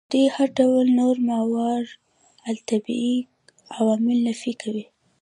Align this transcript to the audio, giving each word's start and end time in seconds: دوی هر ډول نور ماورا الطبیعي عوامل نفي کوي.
دوی 0.11 0.25
هر 0.35 0.47
ډول 0.59 0.85
نور 0.99 1.15
ماورا 1.27 1.75
الطبیعي 2.51 3.17
عوامل 3.77 4.17
نفي 4.29 4.53
کوي. 4.61 4.85